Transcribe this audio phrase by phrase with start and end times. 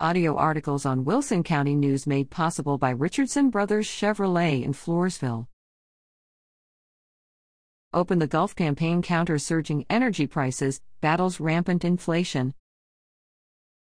[0.00, 5.46] Audio articles on Wilson County News made possible by Richardson Brothers Chevrolet in Floresville.
[7.92, 12.54] Open the Gulf campaign counters surging energy prices, battles rampant inflation.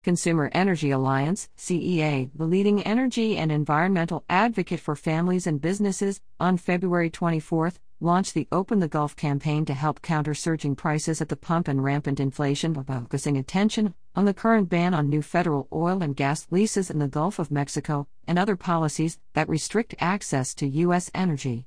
[0.04, 6.58] Consumer Energy Alliance, CEA, the leading energy and environmental advocate for families and businesses, on
[6.58, 11.35] February 24, launched the Open the Gulf campaign to help counter surging prices at the
[11.35, 16.02] pump and rampant inflation by focusing attention on the current ban on new federal oil
[16.02, 20.66] and gas leases in the Gulf of Mexico and other policies that restrict access to
[20.66, 21.09] U.S.
[21.15, 21.66] energy.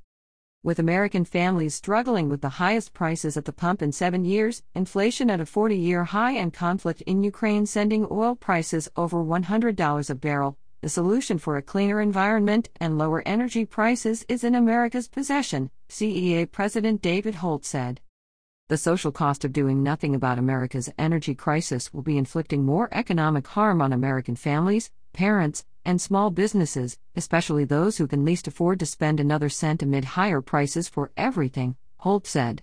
[0.62, 5.30] With American families struggling with the highest prices at the pump in seven years, inflation
[5.30, 10.14] at a 40 year high, and conflict in Ukraine sending oil prices over $100 a
[10.14, 15.70] barrel, the solution for a cleaner environment and lower energy prices is in America's possession,
[15.88, 18.02] CEA President David Holt said.
[18.72, 23.46] The social cost of doing nothing about America's energy crisis will be inflicting more economic
[23.48, 28.86] harm on American families, parents, and small businesses, especially those who can least afford to
[28.86, 32.62] spend another cent amid higher prices for everything, Holt said.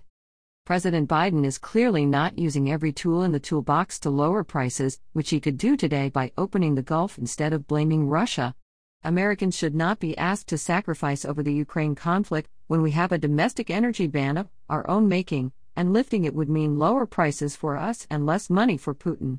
[0.66, 5.30] President Biden is clearly not using every tool in the toolbox to lower prices, which
[5.30, 8.56] he could do today by opening the Gulf instead of blaming Russia.
[9.04, 13.16] Americans should not be asked to sacrifice over the Ukraine conflict when we have a
[13.18, 17.74] domestic energy ban of our own making, and lifting it would mean lower prices for
[17.74, 19.38] us and less money for Putin.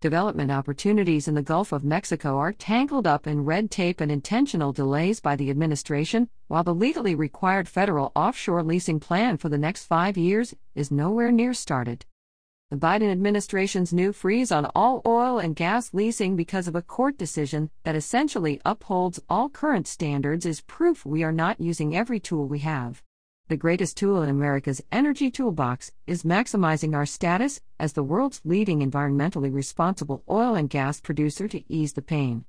[0.00, 4.72] Development opportunities in the Gulf of Mexico are tangled up in red tape and intentional
[4.72, 9.84] delays by the administration, while the legally required federal offshore leasing plan for the next
[9.84, 12.06] five years is nowhere near started.
[12.70, 17.18] The Biden administration's new freeze on all oil and gas leasing because of a court
[17.18, 22.48] decision that essentially upholds all current standards is proof we are not using every tool
[22.48, 23.02] we have
[23.48, 28.80] the greatest tool in America's energy toolbox, is maximizing our status as the world's leading
[28.80, 32.44] environmentally responsible oil and gas producer to ease the pain.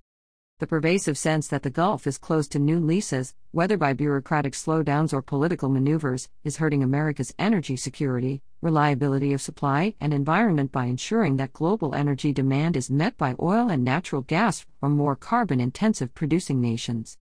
[0.59, 5.13] The pervasive sense that the Gulf is closed to new leases, whether by bureaucratic slowdowns
[5.13, 11.37] or political maneuvers, is hurting America's energy security, reliability of supply, and environment by ensuring
[11.37, 16.15] that global energy demand is met by oil and natural gas from more carbon intensive
[16.15, 17.19] producing nations.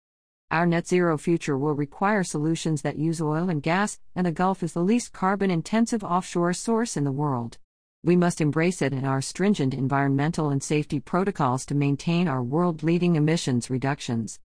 [0.52, 4.64] Our net zero future will require solutions that use oil and gas, and the Gulf
[4.64, 7.60] is the least carbon intensive offshore source in the world.
[8.04, 12.82] We must embrace it in our stringent environmental and safety protocols to maintain our world
[12.82, 14.40] leading emissions reductions.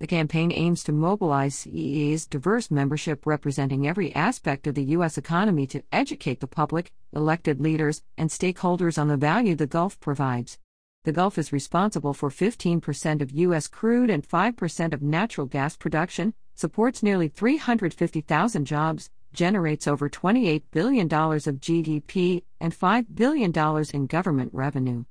[0.00, 5.16] The campaign aims to mobilize CEA's diverse membership representing every aspect of the U.S.
[5.16, 10.58] economy to educate the public, elected leaders, and stakeholders on the value the Gulf provides
[11.06, 13.68] the Gulf is responsible for 15% of U.S.
[13.68, 21.06] crude and 5% of natural gas production, supports nearly 350,000 jobs, generates over $28 billion
[21.06, 23.52] of GDP and $5 billion
[23.94, 25.04] in government revenue.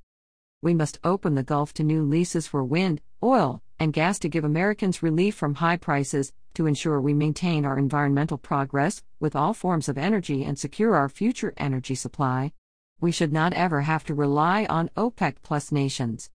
[0.60, 4.44] We must open the Gulf to new leases for wind, oil, and gas to give
[4.44, 9.88] Americans relief from high prices, to ensure we maintain our environmental progress with all forms
[9.88, 12.52] of energy and secure our future energy supply
[13.00, 16.30] we should not ever have to rely on OPEC plus nations.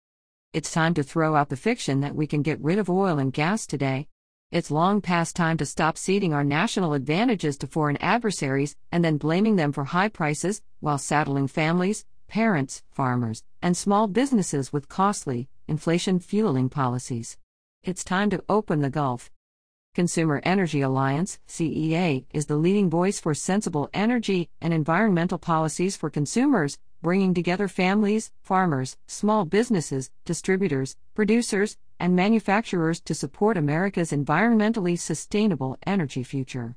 [0.54, 3.32] It's time to throw out the fiction that we can get rid of oil and
[3.32, 4.08] gas today.
[4.52, 9.18] It's long past time to stop ceding our national advantages to foreign adversaries and then
[9.18, 15.50] blaming them for high prices while saddling families, parents, farmers, and small businesses with costly,
[15.68, 17.38] inflation fueling policies.
[17.84, 19.30] It's time to open the Gulf.
[19.98, 26.12] Consumer Energy Alliance, CEA, is the leading voice for sensible energy and environmental policies for
[26.12, 35.00] consumers, bringing together families, farmers, small businesses, distributors, producers, and manufacturers to support America's environmentally
[35.00, 36.76] sustainable energy future.